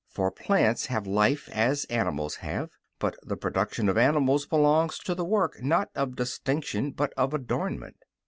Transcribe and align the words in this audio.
For 0.09 0.31
plants 0.31 0.87
have 0.87 1.05
life, 1.05 1.47
as 1.51 1.85
animals 1.85 2.37
have. 2.37 2.71
But 2.97 3.15
the 3.21 3.37
production 3.37 3.87
of 3.87 3.99
animals 3.99 4.47
belongs 4.47 4.97
to 4.97 5.13
the 5.13 5.23
work, 5.23 5.61
not 5.61 5.89
of 5.93 6.15
distinction, 6.15 6.89
but 6.89 7.13
of 7.15 7.35
adornment. 7.35 7.97